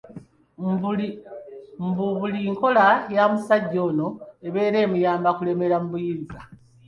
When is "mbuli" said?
2.17-2.39